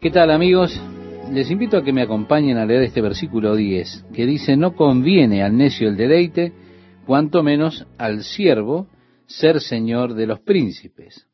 [0.00, 0.78] ¿Qué tal amigos?
[1.32, 5.42] Les invito a que me acompañen a leer este versículo 10, que dice, no conviene
[5.42, 6.52] al necio el deleite,
[7.06, 8.88] cuanto menos al siervo
[9.26, 11.26] ser señor de los príncipes.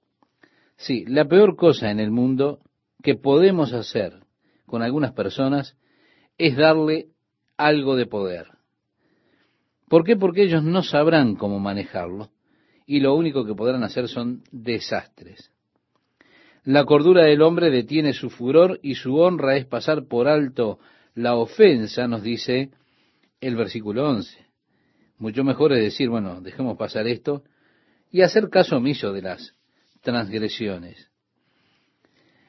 [0.76, 2.60] Sí, la peor cosa en el mundo
[3.02, 4.20] que podemos hacer
[4.66, 5.76] con algunas personas
[6.38, 7.08] es darle
[7.56, 8.46] algo de poder.
[9.88, 10.16] ¿Por qué?
[10.16, 12.30] Porque ellos no sabrán cómo manejarlo
[12.86, 15.50] y lo único que podrán hacer son desastres.
[16.64, 20.78] La cordura del hombre detiene su furor y su honra es pasar por alto
[21.14, 22.70] la ofensa, nos dice
[23.40, 24.46] el versículo 11.
[25.18, 27.44] Mucho mejor es decir, bueno, dejemos pasar esto
[28.10, 29.54] y hacer caso omiso de las
[30.02, 31.10] transgresiones.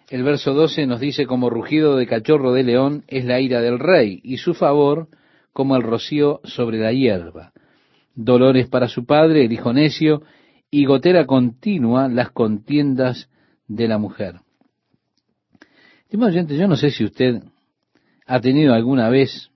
[0.10, 3.80] El verso 12 nos dice, como rugido de cachorro de león es la ira del
[3.80, 5.08] rey, y su favor
[5.54, 7.54] como el rocío sobre la hierba.
[8.14, 10.22] Dolores para su padre, el hijo necio,
[10.70, 13.30] y gotera continua las contiendas
[13.76, 14.36] de la mujer.
[16.02, 17.42] Estimado oyente, yo no sé si usted
[18.28, 19.50] ha tenido alguna vez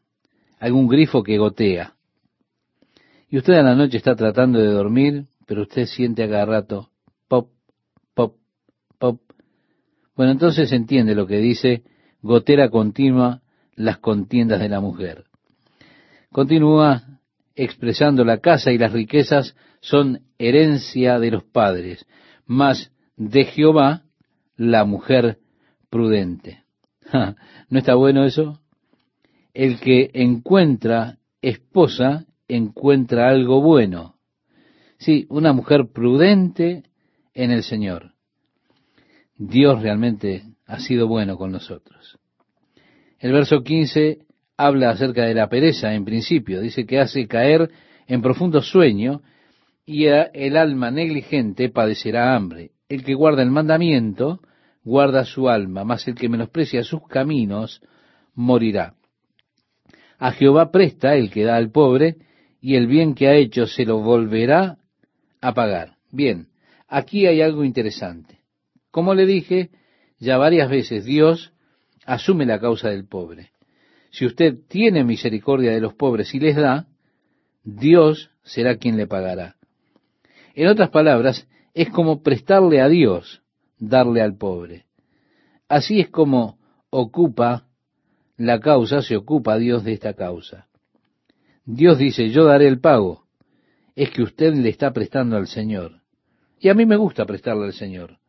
[0.57, 1.95] algún grifo que gotea.
[3.29, 6.89] Y usted a la noche está tratando de dormir, pero usted siente a cada rato
[7.27, 7.49] pop,
[8.13, 8.37] pop,
[8.97, 9.19] pop.
[10.15, 11.83] Bueno, entonces entiende lo que dice
[12.21, 13.41] gotera continua
[13.75, 15.25] las contiendas de la mujer.
[16.31, 17.19] Continúa
[17.53, 22.05] expresando la casa y las riquezas son herencia de los padres,
[22.45, 24.04] mas de Jehová
[24.57, 25.39] la mujer
[25.89, 26.63] prudente.
[27.69, 28.61] ¿No está bueno eso?
[29.53, 34.15] El que encuentra esposa encuentra algo bueno.
[34.97, 36.83] Sí, una mujer prudente
[37.33, 38.13] en el Señor.
[39.37, 42.17] Dios realmente ha sido bueno con nosotros.
[43.19, 44.19] El verso 15
[44.57, 46.61] habla acerca de la pereza en principio.
[46.61, 47.69] Dice que hace caer
[48.07, 49.21] en profundo sueño
[49.85, 54.39] y el alma negligente padecerá hambre el que guarda el mandamiento,
[54.83, 57.81] guarda su alma, mas el que menosprecia sus caminos,
[58.33, 58.95] morirá.
[60.17, 62.17] A Jehová presta el que da al pobre,
[62.61, 64.77] y el bien que ha hecho se lo volverá
[65.41, 65.97] a pagar.
[66.11, 66.47] Bien,
[66.87, 68.39] aquí hay algo interesante.
[68.91, 69.69] Como le dije,
[70.19, 71.53] ya varias veces Dios
[72.05, 73.51] asume la causa del pobre.
[74.11, 76.87] Si usted tiene misericordia de los pobres y les da,
[77.63, 79.57] Dios será quien le pagará.
[80.53, 83.43] En otras palabras, es como prestarle a Dios,
[83.77, 84.85] darle al pobre.
[85.67, 86.57] Así es como
[86.89, 87.67] ocupa
[88.37, 90.67] la causa, se ocupa Dios de esta causa.
[91.65, 93.25] Dios dice, yo daré el pago.
[93.93, 96.01] Es que usted le está prestando al Señor.
[96.59, 98.19] Y a mí me gusta prestarle al Señor.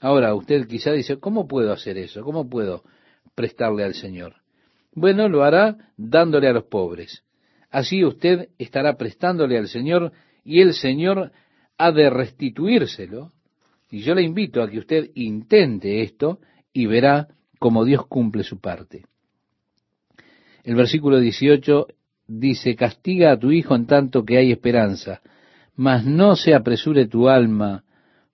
[0.00, 2.22] Ahora, usted quizá dice, ¿cómo puedo hacer eso?
[2.22, 2.84] ¿Cómo puedo
[3.34, 4.36] prestarle al Señor?
[4.94, 7.24] Bueno, lo hará dándole a los pobres.
[7.70, 10.12] Así usted estará prestándole al Señor
[10.44, 11.32] y el Señor
[11.78, 13.32] ha de restituírselo.
[13.90, 16.40] Y yo le invito a que usted intente esto
[16.72, 17.28] y verá
[17.58, 19.04] cómo Dios cumple su parte.
[20.64, 21.86] El versículo 18
[22.26, 25.20] dice, castiga a tu hijo en tanto que hay esperanza,
[25.74, 27.84] mas no se apresure tu alma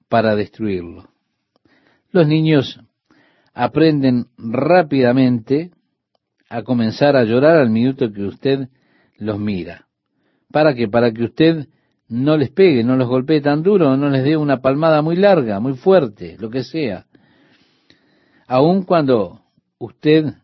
[0.08, 1.08] para destruirlo.
[2.10, 2.80] Los niños
[3.54, 5.72] aprenden rápidamente
[6.48, 8.68] a comenzar a llorar al minuto que usted
[9.18, 9.86] los mira.
[10.50, 10.88] ¿Para qué?
[10.88, 11.68] Para que usted
[12.08, 15.60] no les pegue, no los golpee tan duro, no les dé una palmada muy larga,
[15.60, 17.06] muy fuerte, lo que sea.
[18.46, 19.42] Aun cuando
[19.78, 20.34] usted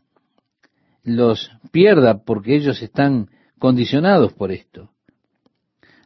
[1.03, 4.91] los pierda porque ellos están condicionados por esto.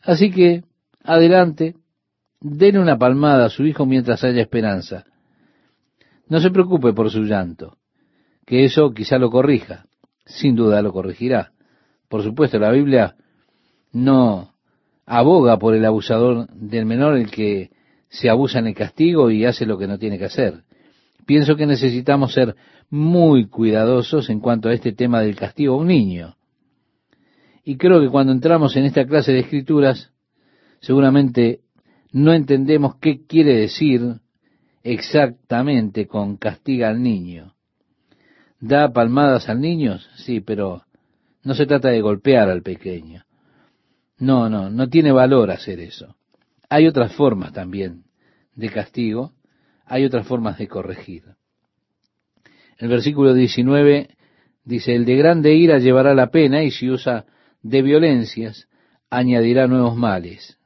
[0.02, 0.62] Así que,
[1.02, 1.74] adelante,
[2.40, 5.04] denle una palmada a su hijo mientras haya esperanza.
[6.28, 7.78] No se preocupe por su llanto,
[8.46, 9.86] que eso quizá lo corrija,
[10.24, 11.52] sin duda lo corregirá.
[12.08, 13.16] Por supuesto, la Biblia
[13.92, 14.54] no
[15.08, 17.70] aboga por el abusador del menor, el que
[18.10, 20.64] se abusa en el castigo y hace lo que no tiene que hacer.
[21.26, 22.54] Pienso que necesitamos ser
[22.90, 26.36] muy cuidadosos en cuanto a este tema del castigo a un niño.
[27.64, 30.12] Y creo que cuando entramos en esta clase de escrituras,
[30.80, 31.60] seguramente
[32.12, 34.02] no entendemos qué quiere decir
[34.82, 37.54] exactamente con castiga al niño.
[38.60, 39.98] ¿Da palmadas al niño?
[40.16, 40.82] Sí, pero
[41.44, 43.22] no se trata de golpear al pequeño.
[44.18, 46.16] No, no, no tiene valor hacer eso.
[46.68, 48.04] Hay otras formas también
[48.54, 49.32] de castigo,
[49.86, 51.22] hay otras formas de corregir.
[52.78, 54.10] El versículo 19
[54.64, 57.24] dice, el de grande ira llevará la pena y si usa
[57.62, 58.68] de violencias,
[59.10, 60.58] añadirá nuevos males.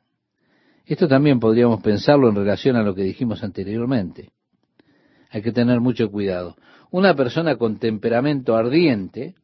[0.84, 4.30] Esto también podríamos pensarlo en relación a lo que dijimos anteriormente.
[5.30, 6.56] Hay que tener mucho cuidado.
[6.90, 9.34] Una persona con temperamento ardiente,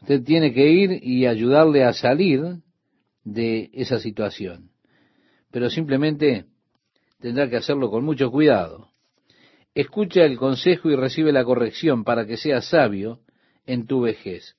[0.00, 2.56] usted tiene que ir y ayudarle a salir
[3.24, 4.70] de esa situación.
[5.50, 6.46] Pero simplemente
[7.20, 8.88] tendrá que hacerlo con mucho cuidado.
[9.74, 13.20] Escucha el consejo y recibe la corrección para que seas sabio
[13.66, 14.56] en tu vejez.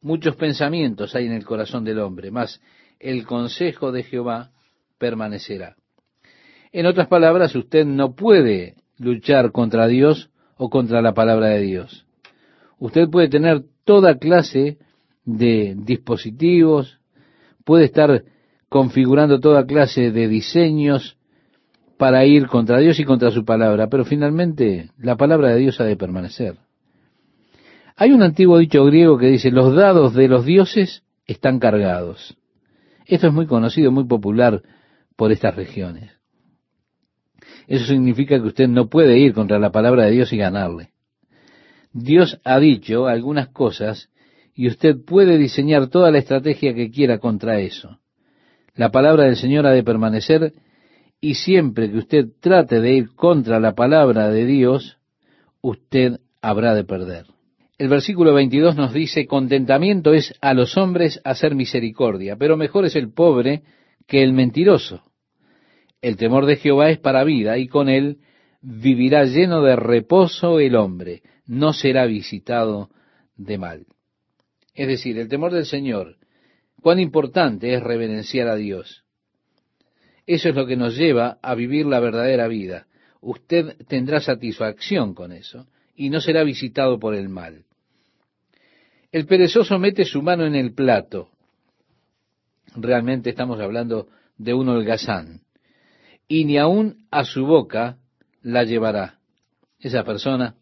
[0.00, 2.60] Muchos pensamientos hay en el corazón del hombre, mas
[2.98, 4.50] el consejo de Jehová
[4.98, 5.76] permanecerá.
[6.72, 12.06] En otras palabras, usted no puede luchar contra Dios o contra la palabra de Dios.
[12.78, 14.78] Usted puede tener toda clase
[15.24, 17.00] de dispositivos,
[17.64, 18.24] puede estar
[18.68, 21.16] configurando toda clase de diseños
[21.98, 25.84] para ir contra Dios y contra su palabra, pero finalmente la palabra de Dios ha
[25.84, 26.56] de permanecer.
[27.96, 32.36] Hay un antiguo dicho griego que dice, los dados de los dioses están cargados.
[33.06, 34.62] Esto es muy conocido, muy popular
[35.16, 36.10] por estas regiones.
[37.66, 40.90] Eso significa que usted no puede ir contra la palabra de Dios y ganarle.
[41.92, 44.10] Dios ha dicho algunas cosas
[44.54, 47.98] y usted puede diseñar toda la estrategia que quiera contra eso.
[48.74, 50.52] La palabra del Señor ha de permanecer
[51.20, 54.98] y siempre que usted trate de ir contra la palabra de Dios,
[55.60, 57.26] usted habrá de perder.
[57.78, 62.96] El versículo 22 nos dice, contentamiento es a los hombres hacer misericordia, pero mejor es
[62.96, 63.62] el pobre
[64.06, 65.02] que el mentiroso.
[66.00, 68.18] El temor de Jehová es para vida, y con él
[68.60, 72.90] vivirá lleno de reposo el hombre, no será visitado
[73.36, 73.86] de mal.
[74.74, 76.16] Es decir, el temor del Señor,
[76.80, 79.04] cuán importante es reverenciar a Dios.
[80.26, 82.86] Eso es lo que nos lleva a vivir la verdadera vida.
[83.20, 87.64] Usted tendrá satisfacción con eso y no será visitado por el mal.
[89.10, 91.28] El perezoso mete su mano en el plato.
[92.74, 94.08] Realmente estamos hablando
[94.38, 95.42] de un holgazán.
[96.26, 97.98] Y ni aun a su boca
[98.40, 99.18] la llevará.
[99.78, 100.54] Esa persona,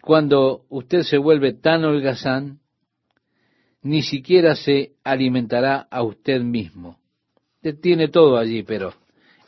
[0.00, 2.60] cuando usted se vuelve tan holgazán,
[3.82, 6.98] ni siquiera se alimentará a usted mismo
[7.72, 8.92] tiene todo allí, pero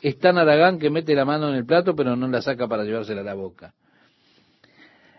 [0.01, 2.83] es tan aragán que mete la mano en el plato, pero no la saca para
[2.83, 3.73] llevársela a la boca.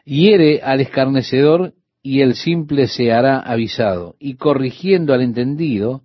[0.04, 6.02] Hiere al escarnecedor y el simple se hará avisado, y corrigiendo al entendido,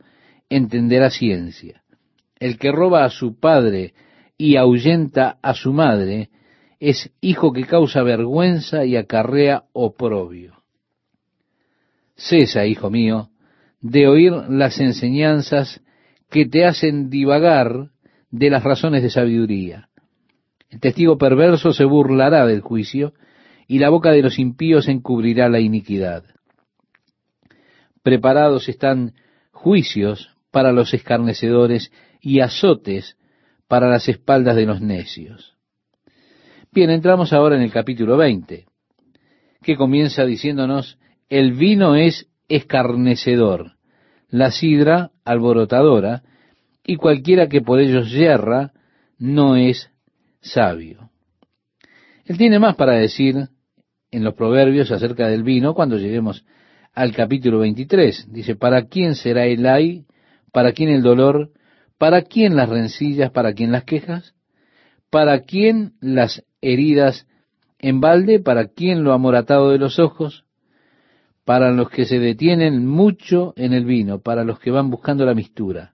[0.49, 1.81] entenderá ciencia.
[2.39, 3.93] El que roba a su padre
[4.37, 6.29] y ahuyenta a su madre,
[6.79, 10.56] es hijo que causa vergüenza y acarrea oprobio.
[12.17, 13.29] Cesa, hijo mío,
[13.79, 15.81] de oír las enseñanzas
[16.29, 17.91] que te hacen divagar
[18.31, 19.89] de las razones de sabiduría.
[20.69, 23.13] El testigo perverso se burlará del juicio
[23.67, 26.23] y la boca de los impíos encubrirá la iniquidad.
[28.03, 29.13] Preparados están
[29.51, 31.91] juicios para los escarnecedores
[32.21, 33.17] y azotes
[33.67, 35.57] para las espaldas de los necios.
[36.71, 38.65] Bien, entramos ahora en el capítulo 20,
[39.61, 40.97] que comienza diciéndonos,
[41.29, 43.77] el vino es escarnecedor
[44.29, 46.23] la sidra alborotadora,
[46.83, 48.71] y cualquiera que por ellos yerra
[49.17, 49.89] no es
[50.41, 51.09] sabio.
[52.25, 53.49] Él tiene más para decir
[54.11, 56.45] en los proverbios acerca del vino cuando lleguemos
[56.93, 58.31] al capítulo 23.
[58.31, 60.05] Dice, ¿para quién será el ay?
[60.51, 61.51] ¿Para quién el dolor?
[61.97, 63.31] ¿Para quién las rencillas?
[63.31, 64.33] ¿Para quién las quejas?
[65.09, 67.27] ¿Para quién las heridas
[67.79, 68.39] en balde?
[68.39, 70.45] ¿Para quién lo amoratado de los ojos?
[71.47, 75.33] Para los que se detienen mucho en el vino, para los que van buscando la
[75.33, 75.93] mistura.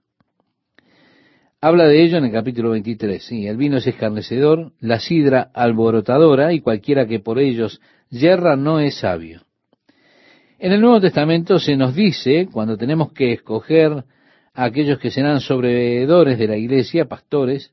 [1.60, 3.22] Habla de ello en el capítulo 23.
[3.22, 7.80] Sí, el vino es escarnecedor, la sidra alborotadora, y cualquiera que por ellos
[8.10, 9.42] yerra no es sabio.
[10.58, 13.92] En el Nuevo Testamento se nos dice, cuando tenemos que escoger
[14.54, 17.72] a aquellos que serán sobrevedores de la iglesia, pastores,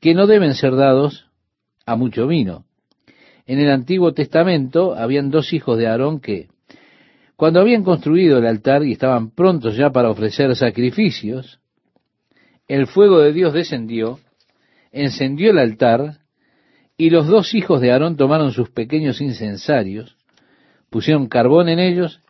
[0.00, 1.26] que no deben ser dados
[1.84, 2.64] a mucho vino.
[3.44, 6.46] En el Antiguo Testamento habían dos hijos de Aarón que,
[7.36, 11.60] cuando habían construido el altar y estaban prontos ya para ofrecer sacrificios,
[12.66, 14.18] el fuego de Dios descendió,
[14.90, 16.20] encendió el altar,
[16.96, 20.16] y los dos hijos de Aarón tomaron sus pequeños incensarios,
[20.88, 22.22] pusieron carbón en ellos,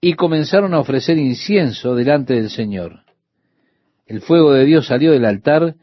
[0.00, 3.00] y comenzaron a ofrecer incienso delante del Señor.
[4.06, 5.76] El fuego de Dios salió del altar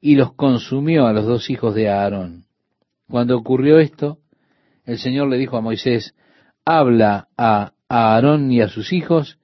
[0.00, 2.44] y los consumió a los dos hijos de Aarón.
[3.08, 4.18] Cuando ocurrió esto,
[4.84, 6.14] el Señor le dijo a Moisés,
[6.78, 9.38] habla a Aarón y a sus hijos,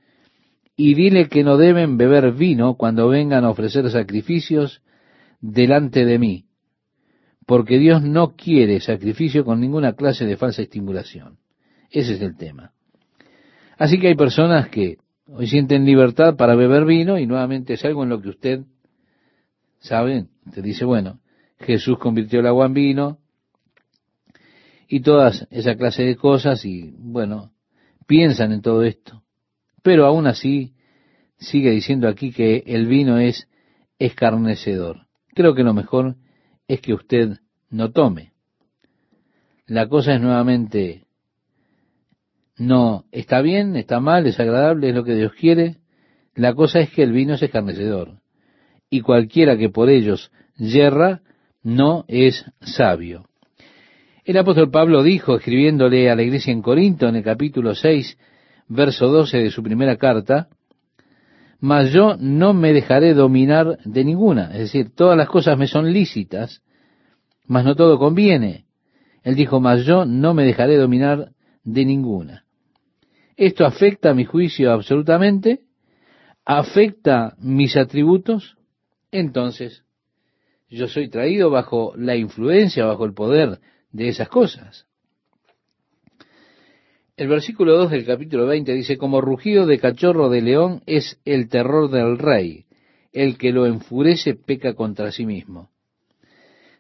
[0.77, 4.83] y dile que no deben beber vino cuando vengan a ofrecer sacrificios
[5.41, 6.45] delante de mí,
[7.47, 11.39] porque Dios no quiere sacrificio con ninguna clase de falsa estimulación.
[11.91, 12.73] Ese es el tema.
[13.79, 18.03] Así que hay personas que hoy sienten libertad para beber vino y nuevamente es algo
[18.03, 18.61] en lo que usted
[19.79, 21.21] sabe, usted dice, bueno,
[21.59, 23.19] Jesús convirtió el agua en vino
[24.89, 27.53] y todas esa clase de cosas y bueno,
[28.07, 29.23] piensan en todo esto.
[29.83, 30.75] Pero aún así
[31.39, 33.49] sigue diciendo aquí que el vino es
[33.99, 35.07] escarnecedor.
[35.35, 36.17] Creo que lo mejor
[36.69, 37.39] es que usted
[37.71, 38.33] no tome.
[39.67, 41.05] La cosa es nuevamente,
[42.57, 45.77] no está bien, está mal, es agradable, es lo que Dios quiere.
[46.35, 48.21] La cosa es que el vino es escarnecedor.
[48.89, 51.23] Y cualquiera que por ellos yerra,
[51.63, 53.27] no es sabio.
[54.27, 58.19] El apóstol Pablo dijo, escribiéndole a la iglesia en Corinto, en el capítulo 6,
[58.67, 60.49] verso 12 de su primera carta,
[61.61, 64.51] mas yo no me dejaré dominar de ninguna.
[64.53, 66.65] Es decir, todas las cosas me son lícitas,
[67.47, 68.65] mas no todo conviene.
[69.23, 71.31] Él dijo, mas yo no me dejaré dominar
[71.63, 72.45] de ninguna.
[73.37, 75.61] Esto afecta mi juicio absolutamente,
[76.45, 78.57] afecta mis atributos,
[79.13, 79.85] entonces
[80.69, 83.61] yo soy traído bajo la influencia, bajo el poder
[83.93, 84.87] de esas cosas.
[87.17, 91.49] El versículo 2 del capítulo 20 dice, como rugido de cachorro de león es el
[91.49, 92.67] terror del rey,
[93.13, 95.71] el que lo enfurece peca contra sí mismo.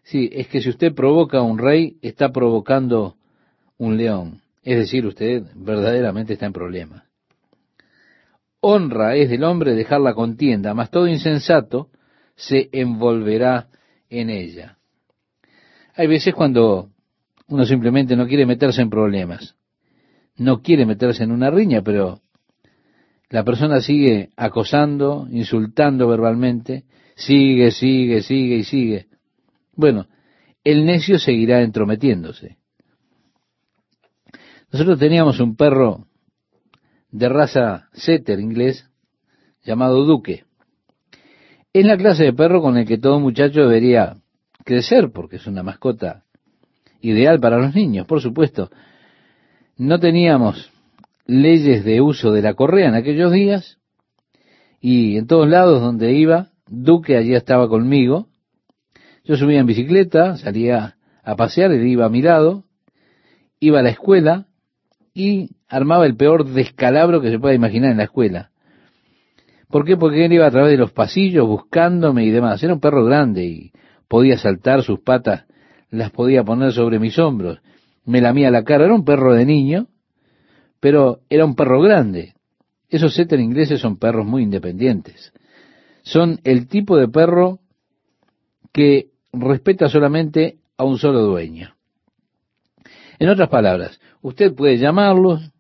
[0.03, 3.17] Sí, es que si usted provoca a un rey, está provocando
[3.79, 4.43] un león.
[4.63, 7.05] Es decir, usted verdaderamente está en problemas.
[8.61, 11.89] Honra es del hombre dejar la contienda, mas todo insensato
[12.35, 13.69] se envolverá
[14.11, 14.77] en ella.
[15.95, 16.91] Hay veces cuando
[17.49, 19.57] uno simplemente no quiere meterse en problemas
[20.39, 22.21] no quiere meterse en una riña, pero
[23.31, 26.85] la persona sigue acosando, insultando verbalmente,
[27.15, 29.07] sigue, sigue, sigue y sigue.
[29.75, 30.07] Bueno,
[30.63, 32.59] el necio seguirá entrometiéndose.
[34.73, 36.07] Nosotros teníamos un perro
[37.11, 38.89] de raza setter inglés
[39.65, 40.45] llamado Duque.
[41.73, 44.17] Es la clase de perro con el que todo muchacho debería
[44.65, 46.25] crecer, porque es una mascota
[47.01, 48.71] ideal para los niños, por supuesto.
[49.77, 50.71] No teníamos
[51.27, 53.79] leyes de uso de la correa en aquellos días
[54.81, 58.29] y en todos lados donde iba, Duque allí estaba conmigo.
[59.25, 62.65] Yo subía en bicicleta, salía a pasear, él iba a mi lado,
[63.61, 64.47] iba a la escuela
[65.15, 68.51] y armaba el peor descalabro que se pueda imaginar en la escuela.
[69.69, 69.97] ¿Por qué?
[69.97, 72.63] Porque él iba a través de los pasillos buscándome y demás.
[72.63, 73.73] Era un perro grande y
[74.09, 75.47] podía saltar sus patas,
[75.91, 77.61] las podía poner sobre mis hombros
[78.07, 78.87] me lamía la cara.
[78.87, 79.89] Era un perro de niño,
[80.81, 82.35] pero era un perro grande.
[82.89, 85.33] Esos setter ingleses son perros muy independientes.
[86.03, 87.59] Son el tipo de perro
[88.73, 91.75] que respeta solamente a un solo dueño.
[93.19, 95.51] En otras palabras, usted puede llamarlos,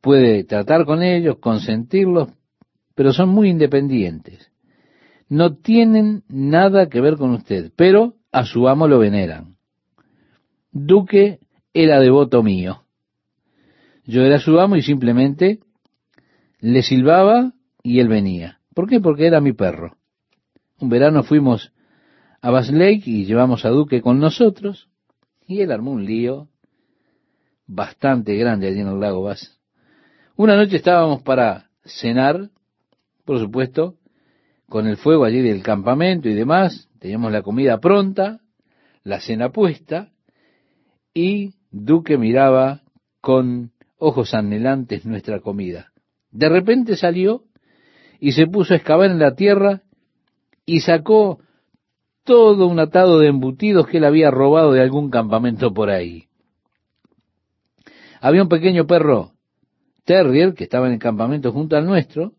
[0.00, 2.30] puede tratar con ellos, consentirlos,
[2.94, 4.50] pero son muy independientes.
[5.28, 9.56] No tienen nada que ver con usted, pero a su amo lo veneran.
[10.70, 11.40] Duque
[11.72, 12.82] era devoto mío.
[14.04, 15.60] Yo era su amo y simplemente
[16.60, 18.60] le silbaba y él venía.
[18.74, 19.00] ¿Por qué?
[19.00, 19.96] Porque era mi perro.
[20.78, 21.72] Un verano fuimos
[22.42, 24.90] a Bass Lake y llevamos a Duque con nosotros
[25.46, 26.50] y él armó un lío
[27.66, 29.58] bastante grande allí en el lago Bass.
[30.36, 32.50] Una noche estábamos para cenar,
[33.24, 33.96] por supuesto,
[34.68, 38.40] con el fuego allí del campamento y demás, teníamos la comida pronta,
[39.04, 40.10] la cena puesta,
[41.14, 42.82] y Duque miraba
[43.20, 45.92] con ojos anhelantes nuestra comida.
[46.32, 47.44] De repente salió
[48.18, 49.82] y se puso a excavar en la tierra
[50.64, 51.38] y sacó
[52.24, 56.24] todo un atado de embutidos que él había robado de algún campamento por ahí.
[58.20, 59.30] Había un pequeño perro
[60.04, 62.32] terrier que estaba en el campamento junto al nuestro,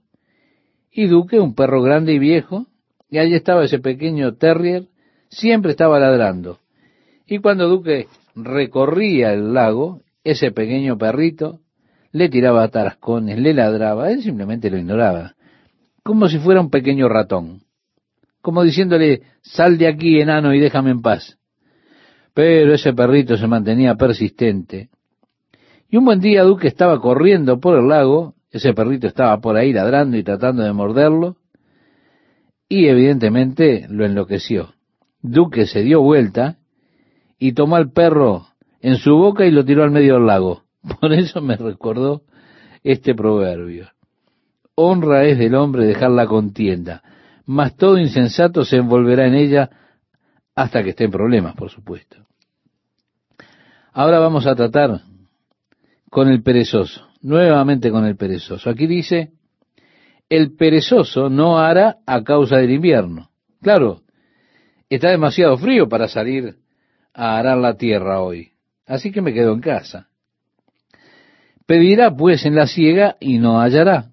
[0.92, 2.68] y Duque, un perro grande y viejo,
[3.10, 4.88] y allí estaba ese pequeño terrier,
[5.30, 6.60] siempre estaba ladrando.
[7.26, 11.62] Y cuando Duque recorría el lago, ese pequeño perrito
[12.12, 15.36] le tiraba tarascones, le ladraba, él simplemente lo ignoraba,
[16.04, 17.62] como si fuera un pequeño ratón,
[18.42, 21.38] como diciéndole, sal de aquí, enano, y déjame en paz.
[22.34, 24.90] Pero ese perrito se mantenía persistente.
[25.90, 29.74] Y un buen día Duque estaba corriendo por el lago, ese perrito estaba por ahí
[29.74, 31.38] ladrando y tratando de morderlo,
[32.70, 34.74] y evidentemente lo enloqueció.
[35.22, 36.58] Duque se dio vuelta
[37.40, 38.48] y tomó al perro
[38.82, 40.64] en su boca y lo tiró al medio del lago.
[41.02, 42.24] Por eso me recordó
[42.84, 43.90] este proverbio.
[44.76, 47.02] Honra es del hombre dejar la contienda,
[47.46, 49.70] mas todo insensato se envolverá en ella
[50.56, 52.18] hasta que esté en problemas, por supuesto.
[53.92, 55.02] Ahora vamos a tratar
[56.10, 58.70] con el perezoso, nuevamente con el perezoso.
[58.70, 59.32] Aquí dice,
[60.30, 63.30] el perezoso no hará a causa del invierno.
[63.62, 64.02] Claro,
[64.90, 66.58] está demasiado frío para salir
[67.14, 68.52] a arar la tierra hoy,
[68.86, 70.08] así que me quedo en casa.
[71.66, 74.12] Pedirá pues en la siega y no hallará.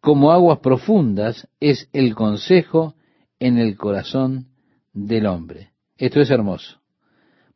[0.00, 2.94] Como aguas profundas es el consejo
[3.38, 4.46] en el corazón
[4.92, 5.70] del hombre.
[5.96, 6.78] Esto es hermoso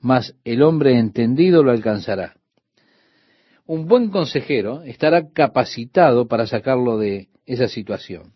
[0.03, 2.35] mas el hombre entendido lo alcanzará.
[3.67, 8.35] Un buen consejero estará capacitado para sacarlo de esa situación.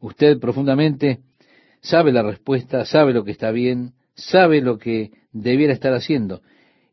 [0.00, 1.20] Usted profundamente
[1.80, 6.42] sabe la respuesta, sabe lo que está bien, sabe lo que debiera estar haciendo.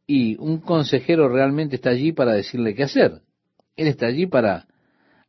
[0.06, 3.22] Y un consejero realmente está allí para decirle qué hacer.
[3.76, 4.68] Él está allí para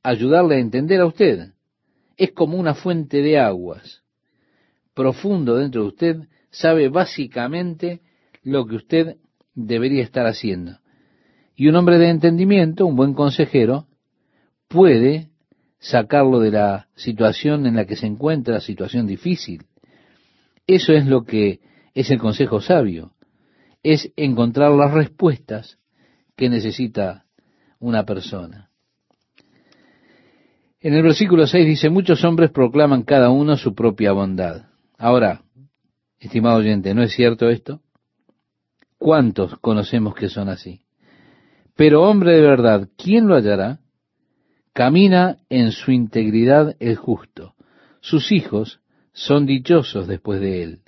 [0.03, 1.53] ayudarle a entender a usted.
[2.17, 4.03] Es como una fuente de aguas
[4.99, 6.17] profundo dentro de usted
[6.51, 8.01] sabe básicamente
[8.43, 9.17] lo que usted
[9.67, 10.79] debería estar haciendo.
[11.57, 13.87] Y un hombre de entendimiento, un buen consejero,
[14.69, 15.31] puede
[15.79, 19.67] sacarlo de la situación en la que se encuentra, situación difícil.
[20.67, 21.61] Eso es lo que
[21.95, 23.13] es el consejo sabio,
[23.83, 25.79] es encontrar las respuestas
[26.37, 27.25] que necesita
[27.81, 28.71] una persona.
[30.81, 34.67] En el versículo 6 dice, muchos hombres proclaman cada uno su propia bondad.
[34.97, 35.43] Ahora,
[36.21, 37.81] Estimado oyente, ¿no es cierto esto?
[38.99, 40.83] ¿Cuántos conocemos que son así?
[41.77, 43.79] Pero hombre de verdad, ¿quién lo hallará?
[44.73, 47.55] Camina en su integridad el justo.
[48.01, 48.81] Sus hijos
[49.13, 50.81] son dichosos después de él.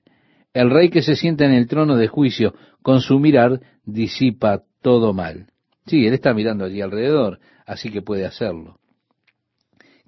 [0.53, 5.13] El rey que se sienta en el trono de juicio, con su mirar, disipa todo
[5.13, 5.47] mal.
[5.87, 8.79] Sí, él está mirando allí alrededor, así que puede hacerlo.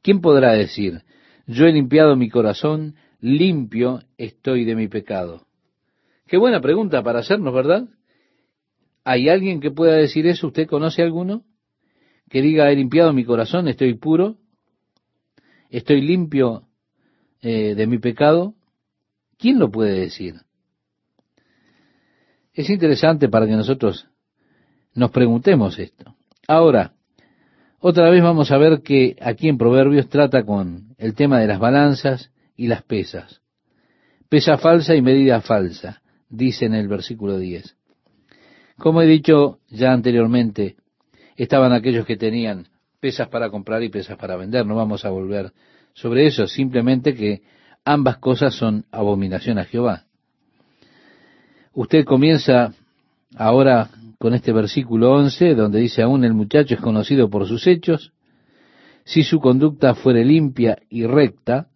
[0.03, 1.03] ¿Quién podrá decir,
[1.47, 5.47] yo he limpiado mi corazón limpio estoy de mi pecado.
[6.27, 7.89] Qué buena pregunta para hacernos, ¿verdad?
[9.05, 10.49] ¿Hay alguien que pueda decir eso?
[10.49, 11.45] ¿Usted conoce alguno?
[12.29, 14.37] Que diga, he limpiado mi corazón, estoy puro,
[15.71, 16.69] estoy limpio
[17.43, 18.55] eh, de mi pecado.
[19.39, 20.37] ¿Quién lo puede decir?
[22.55, 24.07] Es interesante para que nosotros
[24.95, 26.15] nos preguntemos esto.
[26.47, 26.93] Ahora,
[27.79, 31.59] otra vez vamos a ver que aquí en Proverbios trata con el tema de las
[31.59, 33.41] balanzas y las pesas.
[34.29, 36.02] Pesa falsa y medida falsa,
[36.33, 37.77] dice en el versículo 10.
[38.79, 40.77] Como he dicho ya anteriormente,
[41.37, 42.67] estaban aquellos que tenían
[42.99, 44.67] pesas para comprar y pesas para vender.
[44.67, 45.53] No vamos a volver
[45.93, 47.43] sobre eso, simplemente que
[47.85, 50.05] ambas cosas son abominación a Jehová.
[51.75, 52.75] Usted comienza
[53.37, 58.13] ahora con este versículo 11, donde dice, aún el muchacho es conocido por sus hechos,
[59.05, 61.69] si su conducta fuere limpia y recta,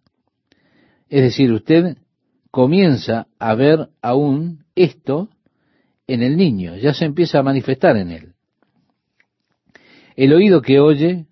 [1.09, 1.97] es decir, usted
[2.57, 5.29] comienza a ver aún esto
[6.07, 8.33] en el niño, ya se empieza a manifestar en él.
[10.15, 11.27] El oído que oye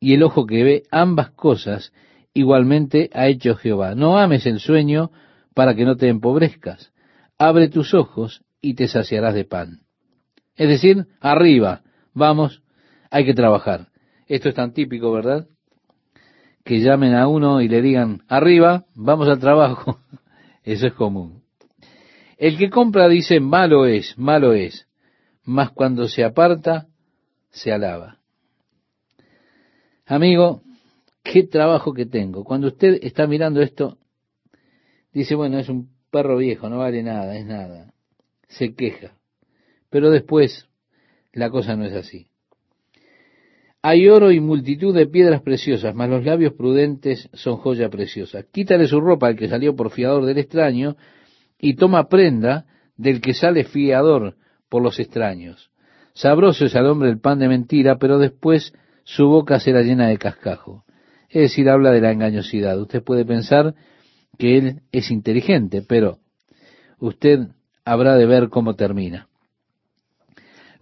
[0.00, 1.94] y el ojo que ve, ambas cosas
[2.34, 3.94] igualmente ha hecho Jehová.
[3.94, 5.12] No ames el sueño
[5.54, 6.92] para que no te empobrezcas.
[7.38, 9.80] Abre tus ojos y te saciarás de pan.
[10.56, 12.62] Es decir, arriba, vamos,
[13.10, 13.88] hay que trabajar.
[14.26, 15.46] Esto es tan típico, ¿verdad?
[16.66, 20.00] que llamen a uno y le digan, arriba, vamos al trabajo.
[20.66, 21.44] Eso es común.
[22.36, 24.86] El que compra dice, malo es, malo es,
[25.44, 26.88] mas cuando se aparta,
[27.50, 28.18] se alaba.
[30.04, 30.62] Amigo,
[31.22, 32.44] qué trabajo que tengo.
[32.44, 33.98] Cuando usted está mirando esto,
[35.12, 37.92] dice, bueno, es un perro viejo, no vale nada, es nada.
[38.48, 39.16] Se queja.
[39.88, 40.68] Pero después,
[41.32, 42.26] la cosa no es así.
[43.88, 48.42] Hay oro y multitud de piedras preciosas, mas los labios prudentes son joya preciosa.
[48.42, 50.96] Quítale su ropa al que salió por fiador del extraño,
[51.56, 54.34] y toma prenda del que sale fiador
[54.68, 55.70] por los extraños.
[56.14, 58.72] Sabroso es al hombre el pan de mentira, pero después
[59.04, 60.84] su boca será llena de cascajo.
[61.28, 62.80] Es decir, habla de la engañosidad.
[62.80, 63.76] Usted puede pensar
[64.36, 66.18] que él es inteligente, pero
[66.98, 67.50] usted
[67.84, 69.28] habrá de ver cómo termina.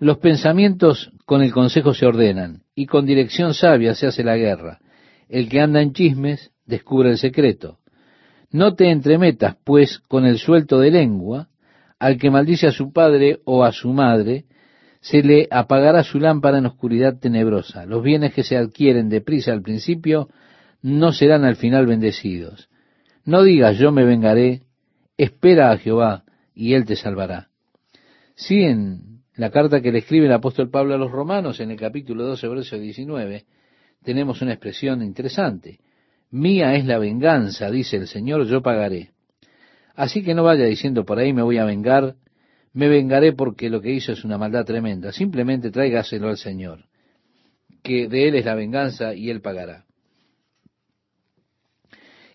[0.05, 4.81] Los pensamientos con el consejo se ordenan, y con dirección sabia se hace la guerra.
[5.31, 7.79] El que anda en chismes descubre el secreto.
[8.51, 11.49] No te entremetas, pues, con el suelto de lengua,
[11.99, 14.45] al que maldice a su padre o a su madre,
[15.01, 17.87] se le apagará su lámpara en oscuridad tenebrosa.
[17.87, 20.29] Los bienes que se adquieren deprisa al principio
[20.83, 22.69] no serán al final bendecidos.
[23.25, 24.65] No digas yo me vengaré,
[25.17, 27.49] espera a Jehová y él te salvará.
[28.35, 31.79] Si en la carta que le escribe el apóstol Pablo a los romanos en el
[31.79, 33.45] capítulo 12, verso 19,
[34.03, 35.81] tenemos una expresión interesante.
[36.31, 39.11] Mía es la venganza, dice el Señor, yo pagaré.
[39.95, 42.17] Así que no vaya diciendo por ahí me voy a vengar,
[42.73, 45.13] me vengaré porque lo que hizo es una maldad tremenda.
[45.13, 46.85] Simplemente tráigaselo al Señor,
[47.83, 49.85] que de Él es la venganza y Él pagará.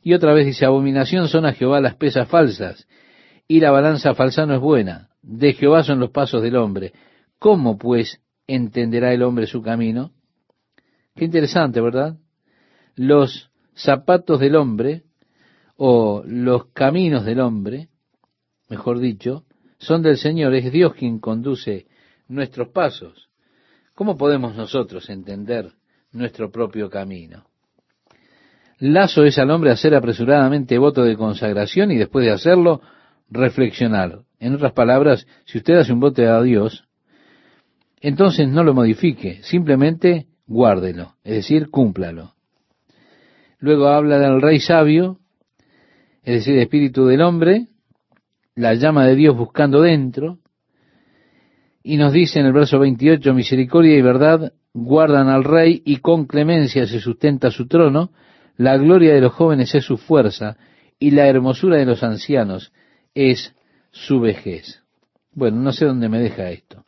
[0.02, 2.88] Y otra vez dice, abominación son a Jehová las pesas falsas,
[3.48, 5.09] y la balanza falsa no es buena.
[5.32, 6.92] De Jehová son los pasos del hombre.
[7.38, 10.12] ¿Cómo pues entenderá el hombre su camino?
[11.16, 12.18] Qué interesante, ¿verdad?
[12.96, 15.04] Los zapatos del hombre,
[15.76, 17.90] o los caminos del hombre,
[18.70, 19.46] mejor dicho,
[19.78, 21.86] son del Señor, es Dios quien conduce
[22.28, 23.30] nuestros pasos.
[23.94, 25.72] ¿Cómo podemos nosotros entender
[26.12, 27.46] nuestro propio camino?
[28.80, 32.82] Lazo es al hombre hacer apresuradamente voto de consagración y después de hacerlo,
[33.30, 34.24] reflexionar.
[34.40, 36.88] En otras palabras, si usted hace un voto a Dios,
[38.02, 42.34] entonces no lo modifique, simplemente guárdelo, es decir, cúmplalo.
[43.60, 45.20] Luego habla del rey sabio,
[46.24, 47.68] es decir, espíritu del hombre,
[48.56, 50.40] la llama de Dios buscando dentro,
[51.84, 56.26] y nos dice en el verso 28, misericordia y verdad guardan al rey y con
[56.26, 58.12] clemencia se sustenta su trono,
[58.56, 60.58] la gloria de los jóvenes es su fuerza
[61.00, 62.72] y la hermosura de los ancianos
[63.14, 63.56] es
[64.06, 64.84] su vejez.
[65.34, 66.86] Bueno, no sé dónde me deja esto.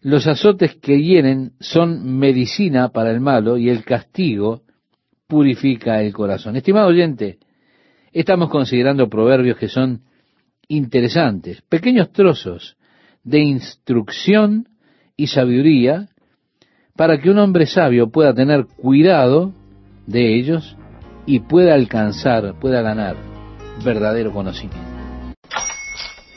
[0.00, 4.62] Los azotes que hieren son medicina para el malo y el castigo
[5.26, 6.56] purifica el corazón.
[6.56, 7.38] Estimado oyente,
[8.12, 10.02] estamos considerando proverbios que son
[10.68, 12.76] interesantes, pequeños trozos
[13.22, 14.68] de instrucción
[15.16, 16.08] y sabiduría
[16.96, 19.52] para que un hombre sabio pueda tener cuidado
[20.06, 20.76] de ellos
[21.26, 23.16] y pueda alcanzar, pueda ganar
[23.82, 24.93] verdadero conocimiento.